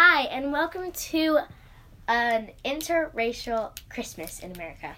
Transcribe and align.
Hi, 0.00 0.26
and 0.26 0.52
welcome 0.52 0.92
to 0.92 1.40
an 2.06 2.50
interracial 2.64 3.76
Christmas 3.88 4.38
in 4.38 4.52
America. 4.52 4.94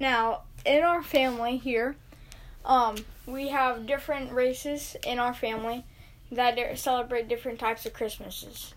Now, 0.00 0.42
in 0.64 0.82
our 0.82 1.04
family 1.04 1.56
here, 1.56 1.94
um, 2.64 2.96
we 3.26 3.46
have 3.50 3.86
different 3.86 4.32
races 4.32 4.96
in 5.06 5.20
our 5.20 5.32
family 5.32 5.84
that 6.32 6.58
celebrate 6.76 7.28
different 7.28 7.60
types 7.60 7.86
of 7.86 7.92
Christmases. 7.92 8.74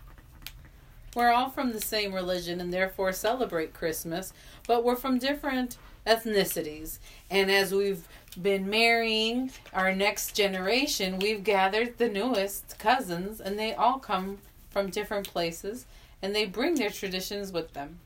We're 1.15 1.31
all 1.31 1.49
from 1.49 1.71
the 1.71 1.81
same 1.81 2.13
religion 2.13 2.61
and 2.61 2.71
therefore 2.71 3.11
celebrate 3.11 3.73
Christmas, 3.73 4.31
but 4.67 4.83
we're 4.83 4.95
from 4.95 5.17
different 5.17 5.77
ethnicities. 6.05 6.99
And 7.31 7.49
as 7.49 7.73
we've 7.73 8.07
been 8.39 8.69
marrying 8.69 9.49
our 9.73 9.91
next 9.91 10.35
generation, 10.35 11.17
we've 11.17 11.43
gathered 11.43 11.97
the 11.97 12.09
newest 12.09 12.77
cousins, 12.77 13.41
and 13.41 13.57
they 13.57 13.73
all 13.73 13.97
come 13.97 14.37
from 14.69 14.89
different 14.89 15.27
places 15.27 15.85
and 16.21 16.35
they 16.35 16.45
bring 16.45 16.75
their 16.75 16.89
traditions 16.89 17.51
with 17.51 17.73
them. 17.73 17.99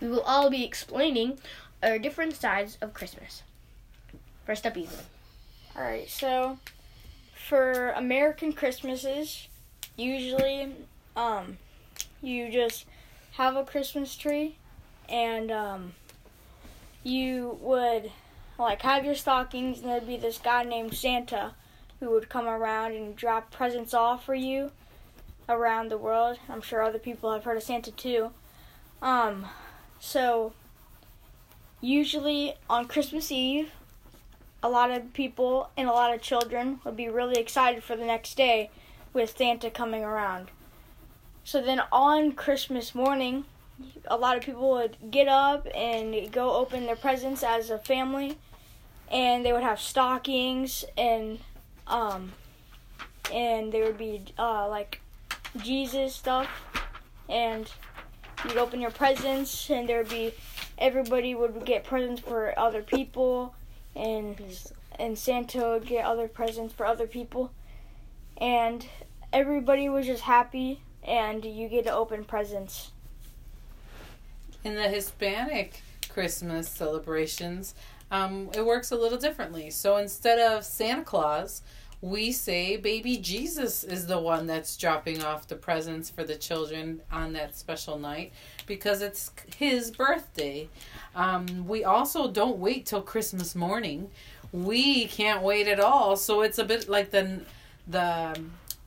We 0.00 0.08
will 0.08 0.22
all 0.22 0.50
be 0.50 0.64
explaining 0.64 1.38
our 1.82 1.98
different 1.98 2.34
sides 2.34 2.78
of 2.80 2.92
Christmas. 2.92 3.42
First 4.46 4.66
up, 4.66 4.76
Ethan. 4.76 5.04
All 5.76 5.82
right, 5.82 6.08
so 6.08 6.58
for 7.34 7.90
American 7.90 8.52
Christmases, 8.52 9.48
usually 9.96 10.74
um, 11.16 11.58
you 12.20 12.50
just 12.50 12.86
have 13.32 13.56
a 13.56 13.64
Christmas 13.64 14.16
tree 14.16 14.56
and 15.08 15.50
um, 15.50 15.94
you 17.04 17.58
would 17.60 18.10
like 18.58 18.82
have 18.82 19.04
your 19.04 19.14
stockings, 19.14 19.80
and 19.80 19.88
there'd 19.88 20.06
be 20.06 20.16
this 20.16 20.38
guy 20.38 20.62
named 20.62 20.94
Santa 20.94 21.54
who 22.00 22.10
would 22.10 22.28
come 22.28 22.46
around 22.46 22.92
and 22.92 23.16
drop 23.16 23.50
presents 23.50 23.94
off 23.94 24.24
for 24.24 24.34
you 24.34 24.70
around 25.48 25.90
the 25.90 25.98
world. 25.98 26.38
I'm 26.48 26.62
sure 26.62 26.82
other 26.82 26.98
people 26.98 27.32
have 27.32 27.44
heard 27.44 27.56
of 27.56 27.62
Santa 27.62 27.90
too. 27.90 28.30
Um, 29.00 29.46
so 29.98 30.52
usually 31.80 32.54
on 32.70 32.86
Christmas 32.86 33.32
Eve, 33.32 33.70
a 34.62 34.68
lot 34.68 34.90
of 34.90 35.12
people 35.12 35.70
and 35.76 35.88
a 35.88 35.92
lot 35.92 36.14
of 36.14 36.22
children 36.22 36.80
would 36.84 36.96
be 36.96 37.08
really 37.08 37.40
excited 37.40 37.82
for 37.82 37.96
the 37.96 38.04
next 38.04 38.36
day 38.36 38.70
with 39.12 39.36
Santa 39.36 39.70
coming 39.70 40.04
around. 40.04 40.50
So 41.44 41.60
then 41.60 41.82
on 41.90 42.32
Christmas 42.32 42.94
morning, 42.94 43.44
a 44.06 44.16
lot 44.16 44.36
of 44.36 44.44
people 44.44 44.70
would 44.70 44.96
get 45.10 45.26
up 45.26 45.66
and 45.74 46.30
go 46.30 46.54
open 46.54 46.86
their 46.86 46.96
presents 46.96 47.42
as 47.42 47.70
a 47.70 47.78
family, 47.78 48.38
and 49.10 49.44
they 49.44 49.52
would 49.52 49.62
have 49.62 49.80
stockings 49.80 50.84
and 50.96 51.40
um 51.86 52.32
and 53.32 53.72
there 53.72 53.84
would 53.84 53.98
be 53.98 54.22
uh 54.38 54.68
like 54.68 55.00
Jesus 55.56 56.14
stuff, 56.14 56.48
and 57.28 57.70
you'd 58.44 58.56
open 58.56 58.80
your 58.80 58.90
presents, 58.90 59.70
and 59.70 59.88
there 59.88 59.98
would 59.98 60.08
be 60.08 60.32
everybody 60.78 61.34
would 61.34 61.64
get 61.64 61.84
presents 61.84 62.20
for 62.20 62.58
other 62.58 62.82
people, 62.82 63.54
and 63.94 64.36
and 64.98 65.18
Santa 65.18 65.58
would 65.70 65.86
get 65.86 66.04
other 66.04 66.28
presents 66.28 66.72
for 66.72 66.86
other 66.86 67.06
people, 67.06 67.52
and 68.36 68.86
everybody 69.32 69.88
was 69.88 70.06
just 70.06 70.22
happy, 70.22 70.80
and 71.02 71.44
you 71.44 71.68
get 71.68 71.84
to 71.84 71.92
open 71.92 72.24
presents. 72.24 72.90
In 74.64 74.74
the 74.74 74.88
Hispanic 74.88 75.82
Christmas 76.08 76.68
celebrations, 76.68 77.74
um, 78.10 78.50
it 78.54 78.64
works 78.64 78.90
a 78.90 78.96
little 78.96 79.18
differently. 79.18 79.70
So 79.70 79.96
instead 79.96 80.38
of 80.38 80.64
Santa 80.64 81.02
Claus, 81.02 81.62
we 82.02 82.32
say 82.32 82.76
baby 82.76 83.16
Jesus 83.16 83.84
is 83.84 84.08
the 84.08 84.18
one 84.18 84.46
that's 84.46 84.76
dropping 84.76 85.22
off 85.22 85.46
the 85.46 85.54
presents 85.54 86.10
for 86.10 86.24
the 86.24 86.34
children 86.34 87.00
on 87.12 87.32
that 87.32 87.56
special 87.56 87.96
night 87.96 88.32
because 88.66 89.02
it's 89.02 89.30
his 89.56 89.92
birthday. 89.92 90.68
Um, 91.14 91.66
we 91.68 91.84
also 91.84 92.28
don't 92.28 92.58
wait 92.58 92.86
till 92.86 93.02
Christmas 93.02 93.54
morning. 93.54 94.10
We 94.50 95.06
can't 95.06 95.42
wait 95.42 95.68
at 95.68 95.78
all. 95.78 96.16
So 96.16 96.42
it's 96.42 96.58
a 96.58 96.64
bit 96.64 96.88
like 96.88 97.12
the 97.12 97.42
the 97.86 98.38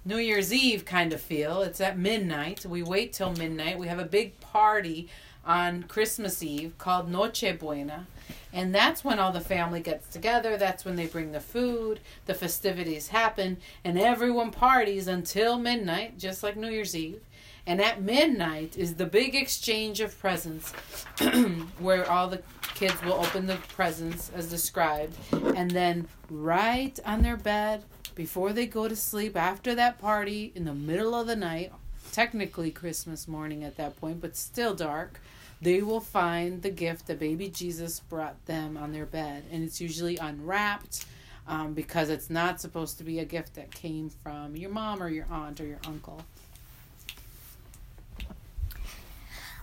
New 0.07 0.17
Year's 0.17 0.53
Eve 0.53 0.85
kind 0.85 1.13
of 1.13 1.19
feel. 1.19 1.63
It's 1.63 1.81
at 1.81 1.97
midnight. 1.97 2.63
We 2.63 2.83
wait 2.83 3.11
till 3.11 3.33
midnight. 3.33 3.79
We 3.79 3.88
have 3.88 3.97
a 3.97 4.05
big 4.05 4.39
party 4.39 5.09
on 5.43 5.83
Christmas 5.83 6.43
Eve 6.43 6.77
called 6.77 7.09
Noche 7.09 7.57
Buena. 7.59 8.05
And 8.53 8.73
that's 8.73 9.03
when 9.03 9.17
all 9.17 9.31
the 9.31 9.41
family 9.41 9.79
gets 9.79 10.07
together. 10.07 10.57
That's 10.57 10.85
when 10.85 10.95
they 10.95 11.07
bring 11.07 11.31
the 11.31 11.39
food, 11.39 11.99
the 12.27 12.35
festivities 12.35 13.07
happen, 13.07 13.57
and 13.83 13.97
everyone 13.99 14.51
parties 14.51 15.07
until 15.07 15.57
midnight, 15.57 16.19
just 16.19 16.43
like 16.43 16.55
New 16.55 16.69
Year's 16.69 16.95
Eve. 16.95 17.22
And 17.66 17.81
at 17.81 18.01
midnight 18.01 18.77
is 18.77 18.95
the 18.95 19.07
big 19.07 19.33
exchange 19.33 20.01
of 20.01 20.17
presents 20.19 20.72
where 21.79 22.09
all 22.09 22.27
the 22.27 22.43
kids 22.75 23.01
will 23.03 23.13
open 23.13 23.47
the 23.47 23.55
presents 23.69 24.29
as 24.35 24.49
described. 24.49 25.17
And 25.55 25.72
then, 25.72 26.07
right 26.29 26.97
on 27.05 27.23
their 27.23 27.37
bed, 27.37 27.83
before 28.16 28.53
they 28.53 28.66
go 28.66 28.88
to 28.88 28.96
sleep, 28.96 29.36
after 29.36 29.76
that 29.76 30.00
party, 30.00 30.52
in 30.56 30.66
the 30.66 30.74
middle 30.74 31.14
of 31.14 31.28
the 31.28 31.36
night, 31.36 31.72
technically 32.12 32.72
Christmas 32.72 33.28
morning 33.28 33.64
at 33.64 33.78
that 33.78 34.00
point, 34.00 34.22
but 34.22 34.38
still 34.38 34.74
dark, 34.74 35.20
they 35.62 35.81
will 35.81 36.00
find 36.00 36.62
the 36.62 36.70
gift 36.70 37.08
that 37.08 37.20
baby 37.20 37.50
Jesus 37.50 38.00
brought 38.00 38.44
them 38.46 38.78
on 38.78 38.94
their 38.94 39.06
bed. 39.06 39.44
And 39.52 39.64
it's 39.64 39.81
usually 39.81 40.18
unwrapped 40.18 41.06
um, 41.48 41.74
because 41.74 42.09
it's 42.09 42.30
not 42.30 42.62
supposed 42.62 42.98
to 43.00 43.03
be 43.03 43.20
a 43.20 43.26
gift 43.26 43.56
that 43.56 43.72
came 43.72 44.09
from 44.09 44.56
your 44.56 44.70
mom 44.70 45.03
or 45.03 45.09
your 45.09 45.26
aunt 45.30 45.59
or 45.59 45.66
your 45.66 45.80
uncle. 45.86 46.24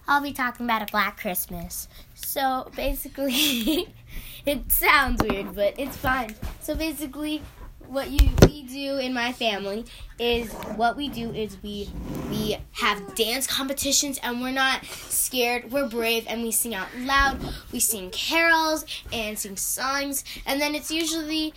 I'll 0.06 0.22
be 0.22 0.32
talking 0.32 0.66
about 0.66 0.82
a 0.82 0.90
Black 0.90 1.18
Christmas. 1.18 1.88
So 2.14 2.70
basically, 2.74 3.88
it 4.46 4.70
sounds 4.70 5.22
weird, 5.22 5.54
but 5.54 5.74
it's 5.78 5.96
fine. 5.96 6.34
So 6.60 6.74
basically, 6.74 7.42
what 7.92 8.10
you 8.10 8.30
we 8.46 8.62
do 8.62 8.96
in 8.96 9.12
my 9.12 9.32
family 9.32 9.84
is 10.18 10.50
what 10.76 10.96
we 10.96 11.10
do 11.10 11.30
is 11.32 11.58
we 11.62 11.90
we 12.30 12.56
have 12.72 13.14
dance 13.14 13.46
competitions 13.46 14.18
and 14.22 14.40
we're 14.40 14.50
not 14.50 14.82
scared. 14.86 15.70
We're 15.70 15.88
brave 15.88 16.24
and 16.26 16.42
we 16.42 16.52
sing 16.52 16.74
out 16.74 16.88
loud. 16.96 17.38
We 17.70 17.80
sing 17.80 18.10
carols 18.10 18.86
and 19.12 19.38
sing 19.38 19.58
songs. 19.58 20.24
And 20.46 20.58
then 20.58 20.74
it's 20.74 20.90
usually 20.90 21.52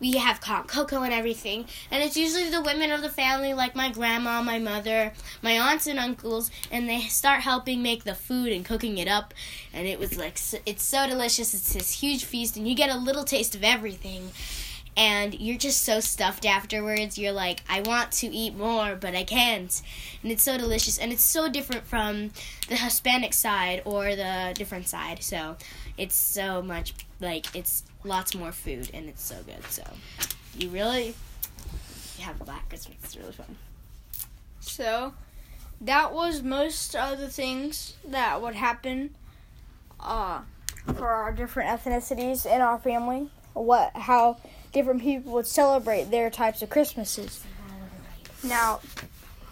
we 0.00 0.12
have 0.12 0.42
hot 0.42 0.66
cocoa 0.66 1.02
and 1.02 1.12
everything. 1.12 1.66
And 1.90 2.02
it's 2.02 2.16
usually 2.16 2.48
the 2.48 2.62
women 2.62 2.90
of 2.90 3.02
the 3.02 3.10
family 3.10 3.52
like 3.52 3.76
my 3.76 3.90
grandma 3.90 4.42
my 4.42 4.58
mother 4.58 5.12
my 5.42 5.58
aunts 5.58 5.86
and 5.86 5.98
uncles 5.98 6.50
and 6.70 6.88
they 6.88 7.02
start 7.02 7.42
helping 7.42 7.82
make 7.82 8.04
the 8.04 8.14
food 8.14 8.50
and 8.50 8.64
cooking 8.64 8.96
it 8.96 9.08
up. 9.08 9.34
And 9.74 9.86
it 9.86 9.98
was 9.98 10.16
like 10.16 10.38
it's 10.64 10.82
so 10.82 11.06
delicious. 11.06 11.52
It's 11.52 11.74
this 11.74 12.00
huge 12.00 12.24
feast 12.24 12.56
and 12.56 12.66
you 12.66 12.74
get 12.74 12.88
a 12.88 12.96
little 12.96 13.24
taste 13.24 13.54
of 13.54 13.62
everything 13.62 14.30
and 14.96 15.38
you're 15.38 15.58
just 15.58 15.82
so 15.82 16.00
stuffed 16.00 16.46
afterwards. 16.46 17.18
You're 17.18 17.32
like, 17.32 17.62
I 17.68 17.80
want 17.80 18.12
to 18.12 18.26
eat 18.28 18.56
more, 18.56 18.96
but 18.96 19.14
I 19.14 19.24
can't. 19.24 19.82
And 20.22 20.32
it's 20.32 20.42
so 20.42 20.56
delicious, 20.56 20.98
and 20.98 21.12
it's 21.12 21.22
so 21.22 21.48
different 21.48 21.86
from 21.86 22.30
the 22.68 22.76
Hispanic 22.76 23.34
side 23.34 23.82
or 23.84 24.16
the 24.16 24.52
different 24.54 24.88
side. 24.88 25.22
So 25.22 25.56
it's 25.98 26.16
so 26.16 26.62
much 26.62 26.94
like 27.20 27.54
it's 27.54 27.84
lots 28.04 28.34
more 28.34 28.52
food, 28.52 28.90
and 28.94 29.08
it's 29.08 29.22
so 29.22 29.36
good. 29.44 29.64
So 29.70 29.82
you 30.56 30.70
really 30.70 31.14
have 32.20 32.40
a 32.40 32.44
Black 32.44 32.68
Christmas. 32.68 32.96
It's 33.04 33.16
really 33.16 33.32
fun. 33.32 33.56
So 34.60 35.14
that 35.80 36.12
was 36.12 36.42
most 36.42 36.96
of 36.96 37.18
the 37.18 37.28
things 37.28 37.94
that 38.08 38.40
would 38.40 38.54
happen 38.54 39.14
uh, 40.00 40.40
for 40.94 41.08
our 41.08 41.32
different 41.32 41.68
ethnicities 41.68 42.46
in 42.46 42.60
our 42.60 42.78
family. 42.78 43.28
What 43.52 43.92
how 43.94 44.38
different 44.72 45.02
people 45.02 45.32
would 45.32 45.46
celebrate 45.46 46.10
their 46.10 46.30
types 46.30 46.62
of 46.62 46.70
Christmases. 46.70 47.42
Now, 48.42 48.80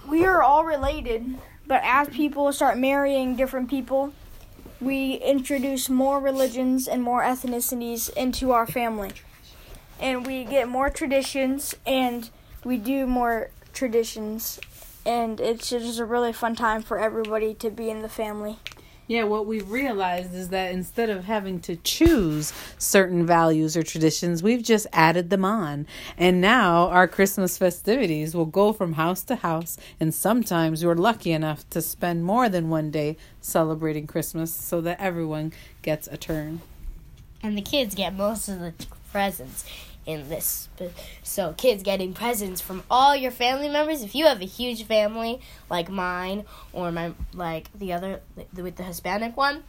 we 0.08 0.24
are 0.24 0.42
all 0.42 0.64
related, 0.64 1.38
but 1.66 1.82
as 1.84 2.08
people 2.08 2.52
start 2.52 2.78
marrying 2.78 3.36
different 3.36 3.70
people, 3.70 4.12
we 4.80 5.14
introduce 5.14 5.88
more 5.88 6.20
religions 6.20 6.86
and 6.86 7.02
more 7.02 7.22
ethnicities 7.22 8.12
into 8.14 8.52
our 8.52 8.66
family. 8.66 9.12
And 10.00 10.26
we 10.26 10.44
get 10.44 10.68
more 10.68 10.90
traditions 10.90 11.74
and 11.86 12.28
we 12.64 12.76
do 12.76 13.06
more 13.06 13.50
traditions. 13.72 14.60
And 15.06 15.40
it's 15.40 15.70
just 15.70 15.98
a 15.98 16.04
really 16.04 16.32
fun 16.32 16.54
time 16.54 16.82
for 16.82 16.98
everybody 16.98 17.54
to 17.54 17.70
be 17.70 17.88
in 17.88 18.02
the 18.02 18.08
family. 18.08 18.58
Yeah, 19.06 19.24
what 19.24 19.44
we've 19.44 19.70
realized 19.70 20.34
is 20.34 20.48
that 20.48 20.72
instead 20.72 21.10
of 21.10 21.24
having 21.24 21.60
to 21.60 21.76
choose 21.76 22.54
certain 22.78 23.26
values 23.26 23.76
or 23.76 23.82
traditions, 23.82 24.42
we've 24.42 24.62
just 24.62 24.86
added 24.94 25.28
them 25.28 25.44
on. 25.44 25.86
And 26.16 26.40
now 26.40 26.88
our 26.88 27.06
Christmas 27.06 27.58
festivities 27.58 28.34
will 28.34 28.46
go 28.46 28.72
from 28.72 28.94
house 28.94 29.22
to 29.24 29.36
house, 29.36 29.76
and 30.00 30.14
sometimes 30.14 30.82
we're 30.82 30.94
lucky 30.94 31.32
enough 31.32 31.68
to 31.70 31.82
spend 31.82 32.24
more 32.24 32.48
than 32.48 32.70
one 32.70 32.90
day 32.90 33.18
celebrating 33.42 34.06
Christmas 34.06 34.54
so 34.54 34.80
that 34.80 34.98
everyone 35.00 35.52
gets 35.82 36.08
a 36.08 36.16
turn. 36.16 36.62
And 37.42 37.58
the 37.58 37.62
kids 37.62 37.94
get 37.94 38.14
most 38.14 38.48
of 38.48 38.58
the 38.58 38.72
presents. 39.12 39.66
In 40.06 40.28
this. 40.28 40.68
So 41.22 41.52
kids 41.54 41.82
getting 41.82 42.12
presents 42.12 42.60
from 42.60 42.82
all 42.90 43.16
your 43.16 43.30
family 43.30 43.68
members. 43.68 44.02
If 44.02 44.14
you 44.14 44.26
have 44.26 44.40
a 44.40 44.46
huge 44.46 44.84
family 44.84 45.40
like 45.70 45.88
mine 45.88 46.44
or 46.72 46.92
my 46.92 47.12
like 47.32 47.68
the 47.74 47.92
other 47.92 48.20
with 48.54 48.76
the 48.76 48.82
Hispanic 48.82 49.36
one, 49.36 49.64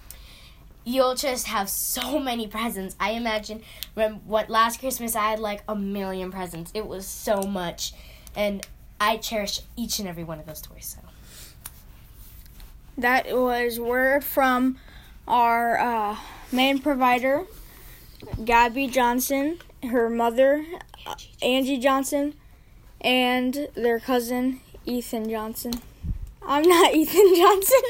you'll 0.84 1.16
just 1.16 1.48
have 1.48 1.70
so 1.70 2.20
many 2.20 2.48
presents. 2.48 2.96
I 3.00 3.12
imagine 3.12 3.62
when 3.94 4.16
what 4.26 4.50
last 4.50 4.80
Christmas 4.80 5.16
I 5.16 5.30
had 5.30 5.40
like 5.40 5.64
a 5.68 5.76
million 5.76 6.32
presents. 6.32 6.72
It 6.74 6.88
was 6.88 7.06
so 7.06 7.42
much, 7.42 7.94
and 8.36 8.66
I 9.00 9.18
cherish 9.18 9.62
each 9.76 10.00
and 10.00 10.08
every 10.08 10.24
one 10.24 10.40
of 10.40 10.46
those 10.46 10.62
toys. 10.62 10.96
So 10.96 11.08
that 12.98 13.26
was 13.36 13.80
word 13.80 14.24
from 14.24 14.78
our 15.28 15.78
uh, 15.80 16.18
main 16.52 16.80
provider, 16.80 17.46
Gabby 18.44 18.88
Johnson, 18.88 19.60
her 19.84 20.10
mother, 20.10 20.66
uh, 21.06 21.16
Angie 21.42 21.78
Johnson, 21.78 22.34
and 23.02 23.68
their 23.76 24.00
cousin, 24.00 24.62
Ethan 24.86 25.30
Johnson. 25.30 25.74
I'm 26.46 26.68
not 26.68 26.94
Ethan 26.96 27.36
Johnson. 27.36 27.82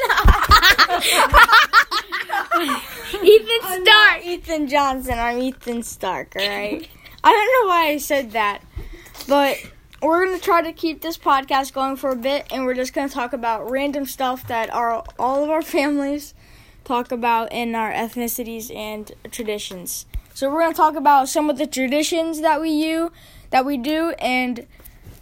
Ethan 3.24 3.86
Stark. 3.86 4.26
Ethan 4.26 4.68
Johnson. 4.68 5.20
I'm 5.20 5.40
Ethan 5.40 5.84
Stark, 5.84 6.36
alright? 6.36 6.88
I 7.24 7.32
don't 7.32 7.64
know 7.64 7.70
why 7.70 7.88
I 7.88 7.98
said 7.98 8.32
that, 8.32 8.62
but 9.28 9.58
we're 10.02 10.26
going 10.26 10.38
to 10.38 10.44
try 10.44 10.62
to 10.62 10.72
keep 10.72 11.02
this 11.02 11.18
podcast 11.18 11.74
going 11.74 11.96
for 11.96 12.12
a 12.12 12.16
bit, 12.16 12.46
and 12.52 12.66
we're 12.66 12.76
just 12.76 12.94
going 12.94 13.08
to 13.08 13.14
talk 13.14 13.34
about 13.34 13.70
random 13.70 14.06
stuff 14.06 14.48
that 14.48 14.72
our 14.74 15.04
all 15.18 15.44
of 15.44 15.50
our 15.50 15.62
families 15.64 16.34
talk 16.84 17.12
about 17.12 17.52
in 17.52 17.74
our 17.74 17.92
ethnicities 17.92 18.74
and 18.74 19.12
traditions. 19.32 20.06
So 20.36 20.52
we're 20.52 20.60
going 20.60 20.74
to 20.74 20.76
talk 20.76 20.98
about 20.98 21.30
some 21.30 21.50
of 21.50 21.58
the 21.58 21.66
traditions 21.66 22.42
that 22.42 22.60
we 22.60 22.70
use, 22.70 23.10
that 23.52 23.66
we 23.66 23.78
do, 23.78 24.10
and 24.20 24.68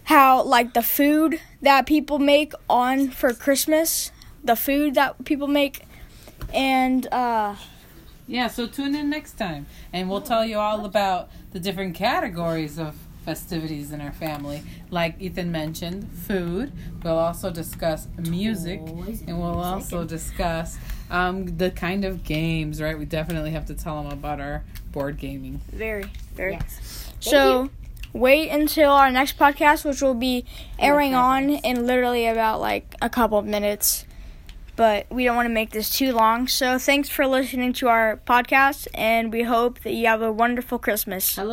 how 0.02 0.42
like 0.42 0.74
the 0.74 0.82
food 0.82 1.40
that 1.62 1.86
people 1.86 2.18
make 2.18 2.52
on 2.68 3.10
for 3.10 3.32
Christmas, 3.32 4.10
the 4.42 4.56
food 4.56 4.96
that 4.96 5.24
people 5.24 5.46
make, 5.46 5.82
and 6.52 7.06
uh, 7.12 7.54
yeah. 8.26 8.48
So 8.48 8.66
tune 8.66 8.96
in 8.96 9.08
next 9.08 9.34
time, 9.34 9.66
and 9.92 10.10
we'll 10.10 10.20
tell 10.20 10.44
you 10.44 10.58
all 10.58 10.84
about 10.84 11.30
the 11.52 11.60
different 11.60 11.94
categories 11.94 12.76
of 12.76 12.96
festivities 13.24 13.92
in 13.92 14.00
our 14.00 14.12
family. 14.12 14.64
Like 14.90 15.14
Ethan 15.20 15.52
mentioned, 15.52 16.10
food. 16.10 16.72
We'll 17.04 17.20
also 17.20 17.52
discuss 17.52 18.08
music, 18.18 18.80
and 18.80 19.38
we'll 19.38 19.60
also 19.60 20.04
discuss 20.04 20.76
um, 21.08 21.56
the 21.56 21.70
kind 21.70 22.04
of 22.04 22.24
games. 22.24 22.82
Right? 22.82 22.98
We 22.98 23.04
definitely 23.04 23.52
have 23.52 23.66
to 23.66 23.74
tell 23.74 24.02
them 24.02 24.10
about 24.10 24.40
our 24.40 24.64
board 24.94 25.18
gaming. 25.18 25.60
Very, 25.70 26.10
very. 26.34 26.52
Yes. 26.52 27.12
So. 27.20 27.70
Wait 28.12 28.48
until 28.48 28.92
our 28.92 29.10
next 29.10 29.36
podcast, 29.36 29.84
which 29.84 30.00
will 30.00 30.14
be 30.14 30.44
airing 30.78 31.16
on 31.16 31.50
in 31.50 31.84
literally 31.84 32.28
about 32.28 32.60
like 32.60 32.94
a 33.02 33.10
couple 33.10 33.36
of 33.38 33.44
minutes 33.44 34.06
but 34.76 35.06
we 35.10 35.24
don't 35.24 35.36
want 35.36 35.46
to 35.46 35.52
make 35.52 35.70
this 35.70 35.90
too 35.90 36.12
long. 36.12 36.48
So 36.48 36.78
thanks 36.78 37.08
for 37.08 37.26
listening 37.26 37.72
to 37.74 37.88
our 37.88 38.20
podcast, 38.26 38.88
and 38.94 39.32
we 39.32 39.42
hope 39.42 39.80
that 39.80 39.92
you 39.92 40.06
have 40.06 40.22
a 40.22 40.32
wonderful 40.32 40.78
Christmas. 40.78 41.36
Hello. 41.36 41.52